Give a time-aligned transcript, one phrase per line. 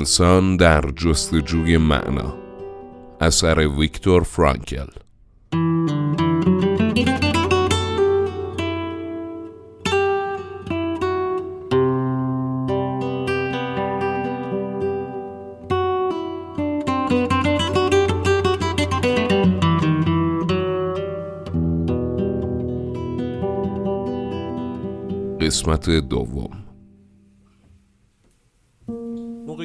[0.00, 2.34] انسان در جستجوی معنا.
[3.20, 4.86] اثر ویکتور فرانکل.
[25.40, 26.69] قسمت دوم.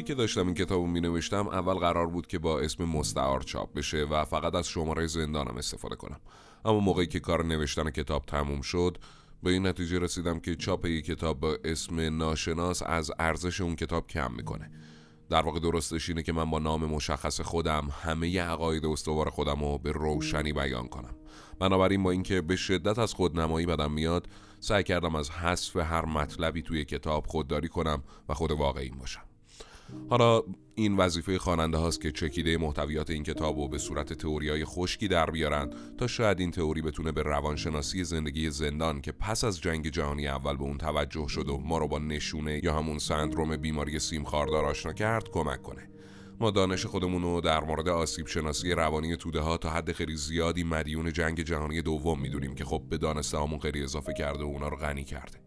[0.06, 3.74] که داشتم این کتاب رو می نوشتم اول قرار بود که با اسم مستعار چاپ
[3.74, 6.20] بشه و فقط از شماره زندانم استفاده کنم.
[6.66, 8.98] اما موقعی که کار نوشتن کتاب تموم شد
[9.44, 14.08] به این نتیجه رسیدم که چاپ یک کتاب با اسم ناشناس از ارزش اون کتاب
[14.08, 14.72] کم می‌کنه.
[15.30, 19.78] در واقع درستش اینه که من با نام مشخص خودم همه عقاید استوار خودم رو
[19.78, 21.16] به روشنی بیان کنم.
[21.60, 24.28] بنابراین با اینکه به شدت از خودنمایی بدم میاد
[24.60, 29.25] سعی کردم از حذف هر مطلبی توی کتاب خودداری کنم و خود واقعی باشم.
[30.10, 30.44] حالا
[30.76, 35.32] این وظیفه خواننده هاست که چکیده محتویات این کتاب رو به صورت تئوریای خشکی در
[35.32, 40.28] بیارن تا شاید این تئوری بتونه به روانشناسی زندگی زندان که پس از جنگ جهانی
[40.28, 44.24] اول به اون توجه شد و ما رو با نشونه یا همون سندروم بیماری سیم
[44.24, 45.90] خاردار آشنا کرد کمک کنه.
[46.40, 50.64] ما دانش خودمون رو در مورد آسیب شناسی روانی توده ها تا حد خیلی زیادی
[50.64, 54.68] مدیون جنگ جهانی دوم می‌دونیم که خب به دانسته همون خیلی اضافه کرده و اونا
[54.68, 55.45] رو غنی کرده.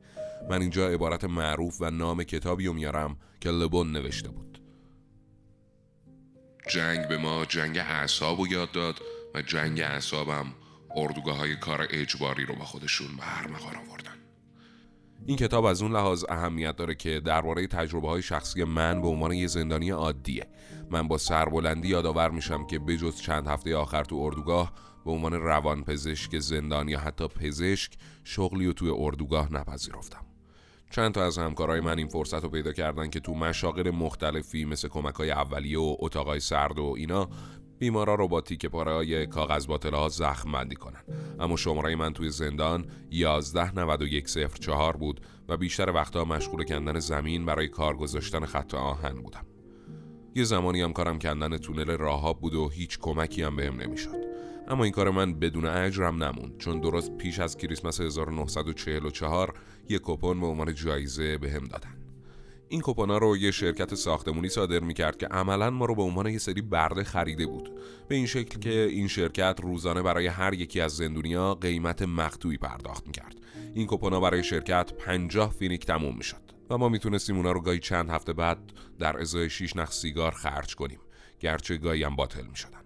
[0.50, 4.62] من اینجا عبارت معروف و نام کتابی رو میارم که لبون نوشته بود.
[6.68, 8.94] جنگ به ما جنگ اعصاب رو یاد داد
[9.34, 10.46] و جنگ اعصابم
[10.96, 14.14] اردوگاه های کار اجباری رو با خودشون به هر مقار آوردن.
[15.26, 19.32] این کتاب از اون لحاظ اهمیت داره که درباره تجربه های شخصی من به عنوان
[19.32, 20.46] یه زندانی عادیه.
[20.90, 24.72] من با سربلندی یادآور میشم که بجز چند هفته آخر تو اردوگاه
[25.04, 27.92] به عنوان روان پزشک زندان یا حتی پزشک
[28.24, 30.27] شغلی و توی اردوگاه نپذیرفتم.
[30.90, 34.88] چند تا از همکارای من این فرصت رو پیدا کردن که تو مشاغل مختلفی مثل
[34.88, 37.28] کمک های اولیه و اتاقای سرد و اینا
[37.78, 41.04] بیمارا رو با تیک پاره های کاغذ باطله ها زخم بندی کنن.
[41.40, 47.96] اما شماره من توی زندان 119104 بود و بیشتر وقتها مشغول کندن زمین برای کار
[47.96, 49.46] گذاشتن خط آهن بودم.
[50.38, 54.24] یه زمانی هم کارم کندن تونل راهاب بود و هیچ کمکی هم بهم نمی‌شد.
[54.68, 59.54] اما این کار من بدون اجرم نموند چون درست پیش از کریسمس 1944
[59.88, 61.96] یک کپون به عنوان جایزه بهم دادن.
[62.68, 66.38] این کپونا رو یه شرکت ساختمونی صادر می‌کرد که عملا ما رو به عنوان یه
[66.38, 67.70] سری برده خریده بود.
[68.08, 73.06] به این شکل که این شرکت روزانه برای هر یکی از زندونیا قیمت مقطوعی پرداخت
[73.06, 73.36] می‌کرد.
[73.74, 76.47] این کپونا برای شرکت 50 فینیک تموم می‌شد.
[76.70, 78.58] و ما می‌تونستیم اونا رو گاهی چند هفته بعد
[78.98, 81.00] در ازای 6 نخ سیگار خرج کنیم.
[81.40, 82.78] گرچه گاهی هم باطل می‌شدن.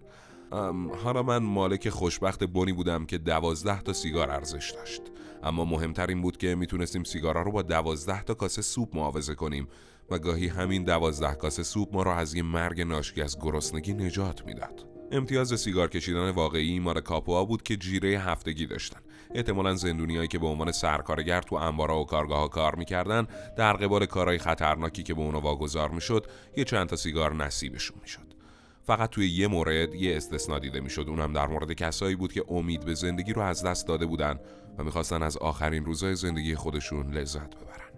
[1.04, 5.02] حالا من مالک خوشبخت بونی بودم که دوازده تا سیگار ارزش داشت.
[5.42, 9.68] اما مهمتر این بود که می‌تونستیم سیگارا رو با دوازده تا کاسه سوپ معاوضه کنیم
[10.10, 14.46] و گاهی همین دوازده کاسه سوپ ما را از یه مرگ ناشی از گرسنگی نجات
[14.46, 14.86] می‌داد.
[15.12, 19.00] امتیاز سیگار کشیدن واقعی مال کاپوها بود که جیره هفتگی داشتن.
[19.34, 23.26] احتمالا زندونیایی که به عنوان سرکارگر تو انبارا و کارگاه ها کار می‌کردن
[23.56, 26.26] در قبال کارهای خطرناکی که به اونا واگذار می‌شد
[26.56, 28.34] یه چند تا سیگار نصیبشون می‌شد.
[28.82, 31.06] فقط توی یه مورد یه استثنا دیده می‌شد.
[31.08, 34.38] اونم در مورد کسایی بود که امید به زندگی رو از دست داده بودن
[34.78, 37.91] و می‌خواستن از آخرین روزای زندگی خودشون لذت ببرن.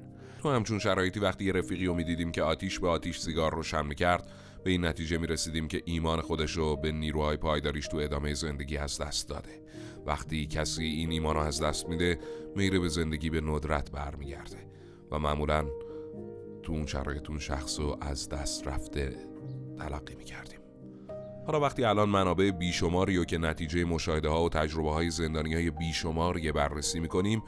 [0.44, 3.86] تو همچون شرایطی وقتی یه رفیقی رو می‌دیدیم که آتیش به آتیش سیگار رو شم
[3.86, 4.30] می‌کرد
[4.64, 8.76] به این نتیجه می رسیدیم که ایمان خودش رو به نیروهای پایداریش تو ادامه زندگی
[8.76, 9.62] از دست داده.
[10.06, 12.18] وقتی کسی این ایمان رو از دست میده
[12.56, 14.66] میره به زندگی به ندرت برمیگرده
[15.10, 15.66] و معمولا
[16.62, 19.16] تو اون شرایط اون شخص رو از دست رفته
[19.78, 20.60] تلقی می‌کردیم.
[21.46, 25.70] حالا وقتی الان منابع بیشماری و که نتیجه مشاهده ها و تجربه های زندانی های
[25.70, 27.42] بیشماری بررسی می‌کنیم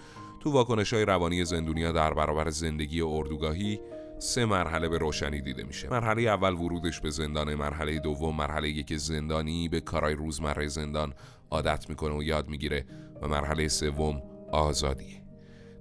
[0.46, 3.80] تو واکنش های روانی زندونیا در برابر زندگی اردوگاهی
[4.18, 5.88] سه مرحله به روشنی دیده میشه.
[5.90, 11.14] مرحله اول ورودش به زندان مرحله دوم مرحله که زندانی به کارهای روزمره زندان
[11.50, 12.86] عادت می‌کنه و یاد می‌گیره
[13.22, 15.22] و مرحله سوم آزادیه.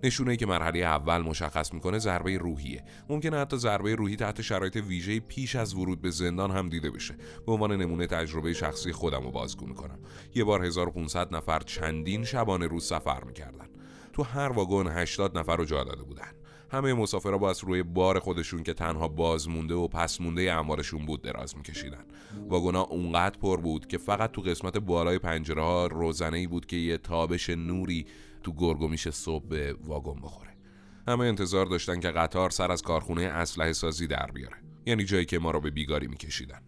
[0.04, 2.84] نشونه که مرحله اول مشخص می‌کنه ضربه روحیه.
[3.10, 7.16] ممکنه حتی ضربه روحی تحت شرایط ویژه پیش از ورود به زندان هم دیده بشه.
[7.46, 10.00] به عنوان نمونه تجربه شخصی خودم رو بازگو می‌کنم.
[10.36, 13.75] یه بار 1500 نفر چندین شبانه روز سفر می‌کردن.
[14.16, 16.32] تو هر واگن 80 نفر رو جا داده بودن.
[16.72, 21.06] همه مسافرها با از روی بار خودشون که تنها باز مونده و پس مونده اموالشون
[21.06, 22.06] بود دراز میکشیدن.
[22.50, 26.76] واگونا اونقدر پر بود که فقط تو قسمت بالای پنجره ها روزنه ای بود که
[26.76, 28.06] یه تابش نوری
[28.44, 30.58] تو گرگومیش صبح به واگن بخوره.
[31.08, 34.58] همه انتظار داشتن که قطار سر از کارخونه اسلحه سازی در بیاره.
[34.86, 36.62] یعنی جایی که ما رو به بیگاری میکشیدن.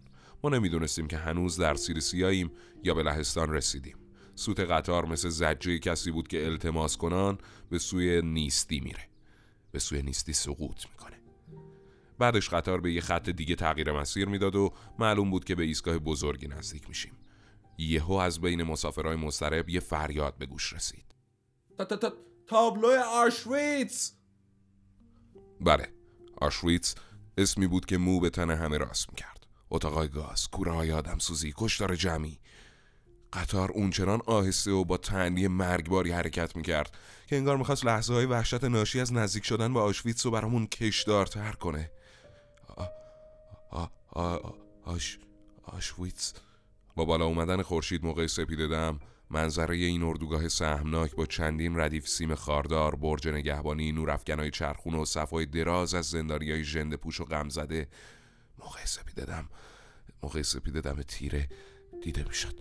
[0.44, 2.50] ما نمی‌دونستیم که هنوز در سیرسیاییم
[2.84, 3.96] یا به لهستان رسیدیم.
[4.38, 7.38] سوت قطار مثل زجه کسی بود که التماس کنان
[7.70, 9.08] به سوی نیستی میره.
[9.72, 11.16] به سوی نیستی سقوط می‌کنه.
[12.18, 15.98] بعدش قطار به یه خط دیگه تغییر مسیر می‌داد و معلوم بود که به ایستگاه
[15.98, 17.12] بزرگی نزدیک میشیم.
[17.78, 21.14] یهو از بین مسافرهای مضطرب یه فریاد به گوش رسید.
[22.46, 24.12] تابلو آشویتس!
[25.60, 25.88] بله
[26.40, 26.94] آشویتس
[27.38, 29.46] اسمی بود که مو به تن همه راست می‌کرد.
[29.70, 32.38] اتاقای گاز کوره های آدم سوزی کشتار جمعی.
[33.32, 36.96] قطار اونچنان آهسته و با تنی مرگباری حرکت می‌کرد
[37.26, 41.52] که انگار می‌خواست لحظه های وحشت ناشی از نزدیک شدن به آشویتس رو برامون کشدارتر
[41.52, 41.90] کنه.
[44.84, 45.18] آش
[45.62, 46.34] آشویتس.
[46.96, 52.34] با بالا اومدن خورشید موقع سپیده دم منظره این اردوگاه سهمناک با چندین ردیف سیم
[52.34, 57.88] خاردار برج نگهبانی نورافکنای چرخون و صفای دراز از های ژنده پوش و غم زده
[58.58, 59.48] موقع سپیده دم
[60.22, 61.48] موقع سپیده دم تیره
[62.02, 62.60] دیده می‌شد.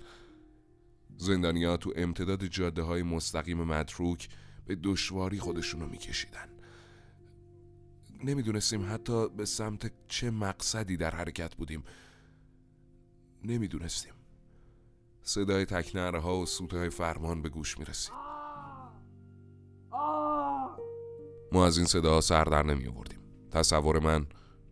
[1.17, 4.29] زندانیا تو امتداد جاده های مستقیم متروک
[4.65, 6.49] به دشواری خودشونو میکشیدن.
[8.23, 11.83] نمی‌دونستیم حتی به سمت چه مقصدی در حرکت بودیم.
[13.43, 14.13] نمی‌دونستیم.
[15.21, 18.13] صدای تکنره ها و سوته فرمان به گوش می‌رسید.
[21.51, 23.19] ما از این صداها سر در نمی آوردیم
[23.51, 24.25] تصور من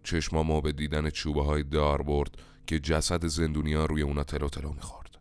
[0.04, 2.38] چشمامو به دیدن چوبه های دار برد
[2.68, 5.15] که جسد زندونیا روی اونا تلو تلو می‌خورد.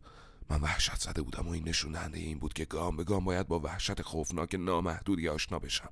[0.50, 3.61] من وحشت زده بودم و این نشون این بود که گام به گام باید با
[3.61, 5.91] وحشت خوفناک نامحدودی آشنا بشم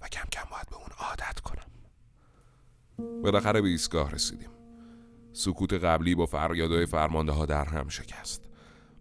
[0.00, 1.66] و کم کم باید به اون عادت کنم.
[3.22, 4.50] بالاخره به ایستگاه رسیدیم.
[5.32, 8.42] سکوت قبلی با فریادهای فرمانده ها در هم شکست.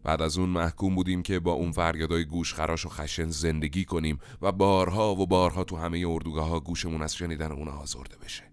[0.04, 4.52] بعد از اون محکوم بودیم که با اون فریادای گوشخراش و خشن زندگی کنیم و
[4.52, 8.53] بارها و بارها تو همه اردوگاه ها گوشمون از شنیدن اون آزرده بشه.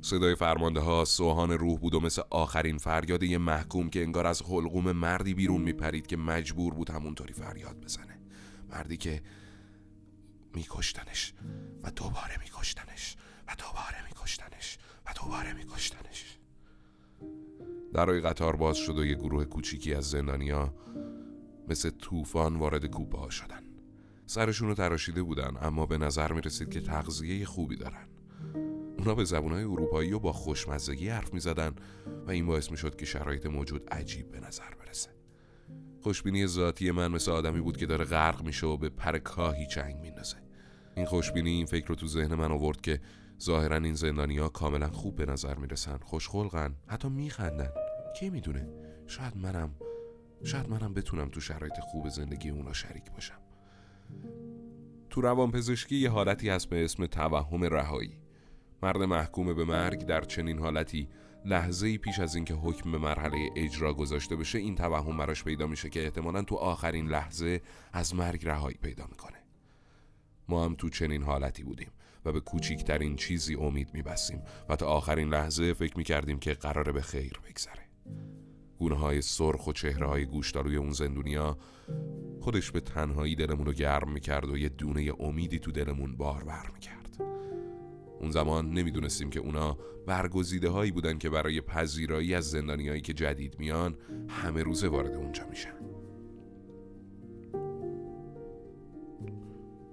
[0.00, 4.42] صدای فرمانده ها سوهان روح بود و مثل آخرین فریاد یه محکوم که انگار از
[4.42, 8.18] حلقوم مردی بیرون میپرید که مجبور بود همونطوری فریاد بزنه.
[8.70, 9.22] مردی که
[10.54, 11.34] میکشتنش
[11.82, 13.16] و دوباره میکشتنش
[13.48, 16.38] و دوباره میکشتنش و دوباره میکشتنش.
[17.94, 20.74] درای قطار باز شد و یه گروه کوچیکی از زندانیا
[21.68, 23.62] مثل طوفان وارد کوپه ها شدن.
[24.26, 28.08] سرشون رو تراشیده بودن اما به نظر می رسید که تغذیه خوبی دارن.
[29.02, 31.74] اونا به زبونهای اروپایی و با خوشمزگی حرف می زدن
[32.26, 35.10] و این باعث می شد که شرایط موجود عجیب به نظر برسه.
[36.00, 39.96] خوشبینی ذاتی من مثل آدمی بود که داره غرق میشه و به پر کاهی چنگ
[39.96, 40.36] میندازه.
[40.96, 43.00] این خوشبینی این فکر رو تو ذهن من آورد که
[43.40, 45.98] ظاهرا این زندانیا کاملا خوب به نظر می‌رسن.
[45.98, 47.70] خوشخلقن حتی میخندن.
[48.18, 48.68] کی می‌دونه؟
[49.06, 49.74] شاید منم
[50.44, 53.38] شاید منم بتونم تو شرایط خوب زندگی اونا شریک باشم.
[55.10, 58.21] تو روانپزشکی یه حالتی هست به اسم توهم رهایی.
[58.82, 61.08] مرد محکوم به مرگ در چنین حالتی
[61.44, 65.90] لحظه پیش از اینکه حکم به مرحله اجرا گذاشته بشه این توهم براش پیدا میشه
[65.90, 67.60] که احتمالا تو آخرین لحظه
[67.92, 69.36] از مرگ رهایی پیدا می‌کنه.
[70.48, 71.90] ما هم تو چنین حالتی بودیم
[72.24, 77.02] و به کوچیکترین چیزی امید میبستیم و تا آخرین لحظه فکر می‌کردیم که قراره به
[77.02, 77.88] خیر بگذره.
[78.78, 81.58] گونه های سرخ و چهره های گوشتاروی اون زندونیا
[82.40, 87.01] خودش به تنهایی دلمون رو گرم می‌کرد و یه دونه امیدی تو دلمون بارور می‌کرد.
[88.22, 93.58] اون زمان نمی‌دونستیم که اونا برگزیده هایی بودن که برای پذیرایی از زندانیایی که جدید
[93.58, 93.96] میان
[94.28, 95.74] همه روزه وارد اونجا میشن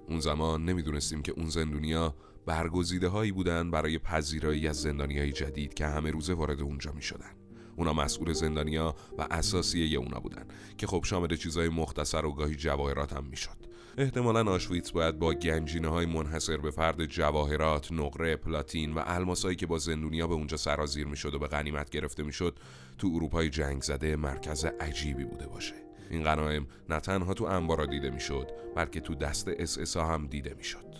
[0.08, 2.14] اون زمان نمی‌دونستیم که اون زندونیا
[2.46, 7.30] برگزیده هایی بودن برای پذیرایی از زندانیای جدید که همه روزه وارد اونجا می شدن.
[7.76, 10.46] اونا مسئول زندانیا و اساسیه اونا بودن
[10.78, 13.69] که خب شامل چیزای مختصر و گاهی جواهرات هم می‌شد.
[13.98, 19.66] احتمالا آشویتس باید با گنجینه های منحصر به فرد جواهرات، نقره، پلاتین و الماسایی که
[19.66, 22.58] با زندونیا به اونجا سرازیر می‌شد و به غنیمت گرفته می‌شد
[22.98, 25.74] تو اروپای جنگ زده مرکز عجیبی بوده باشه.
[26.10, 30.90] این غنایم نه تنها تو انبارا دیده می‌شد بلکه تو دست اس هم دیده می‌شد.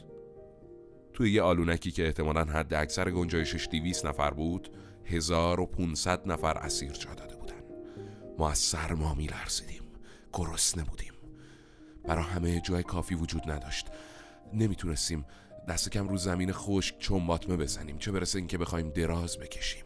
[1.12, 4.68] توی یه آلونکی که احتمالا حد اکثر گنجایشش 200 نفر بود
[5.04, 7.62] 1500 نفر اسیر جا داده بودن
[8.38, 9.82] ما از سرما میلرزیدیم
[10.32, 11.09] گرسنه بودیم
[12.04, 13.86] برا همه جای کافی وجود نداشت.
[14.52, 15.24] نمی‌تونستیم
[15.68, 19.84] دست کم رو زمین خشک چون باطمه بزنیم چه برسه اینکه بخوایم دراز بکشیم.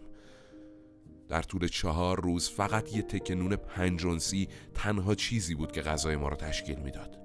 [1.29, 6.29] در طول چهار روز فقط یه تکه نون پنجونسی تنها چیزی بود که غذای ما
[6.29, 7.19] رو تشکیل می‌داد.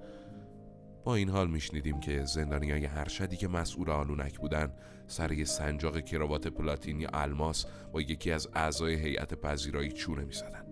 [1.03, 4.71] با این حال میشنیدیم که های ارشدی که مسئول آلونک بودن
[5.07, 10.68] سر یه سنجاق کراوات پلاتین یا الماس با یکی از اعضای هیئت پذیرایی چونه می‌زدن.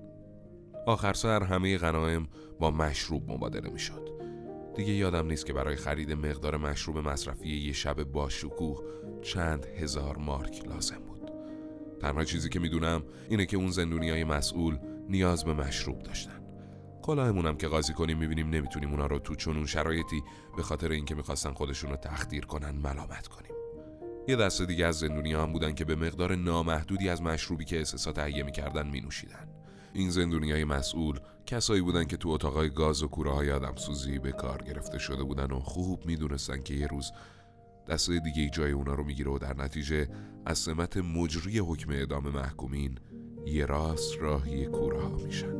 [0.87, 2.27] آخر سر همه غنایم
[2.59, 4.09] با مشروب مبادله می‌شد.
[4.75, 8.83] دیگه یادم نیست که برای خرید مقدار مشروب مصرفی یه شب با شکوه
[9.21, 11.31] چند هزار مارک لازم بود.
[12.01, 14.77] تنها چیزی که می‌دونم اینه که اون زندونی های مسئول
[15.09, 16.41] نیاز به مشروب داشتن.
[17.01, 20.23] کلاهمونم که قاضی کنیم می‌بینیم نمی‌تونیم اونا رو تو چنون شرایطی
[20.57, 23.51] به خاطر اینکه می‌خواستن خودشون رو تخدیر کنن ملامت کنیم.
[24.27, 28.11] یه دسته دیگه از زندونی هم بودن که به مقدار نامحدودی از مشروبی که احساسا
[28.11, 29.56] تهیه می‌کردن می نوشیدن.
[29.93, 34.19] این زندونی های مسئول کسایی بودن که تو اتاقای گاز و کوره های آدم سوزی
[34.19, 37.11] به کار گرفته شده بودن و خوب می‌دونستن که یه روز
[37.87, 40.07] دسته دیگه جای اونا رو می‌گیره و در نتیجه
[40.45, 42.99] از سمت مجری حکم اعدام محکومین
[43.45, 45.57] یه راست راهی کوره ها میشن.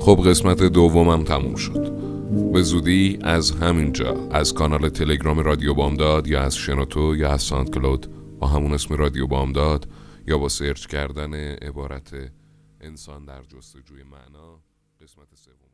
[0.00, 2.07] خب قسمت دومم تموم شد.
[2.28, 7.70] به زودی از همینجا از کانال تلگرام رادیو بامداد یا از شنوتو یا از ساند
[7.70, 8.06] کلود
[8.38, 9.88] با همون اسم رادیو بامداد
[10.26, 12.32] یا با سرچ کردن عبارت
[12.80, 14.60] انسان در جستجوی معنا
[15.00, 15.67] قسمت سوم.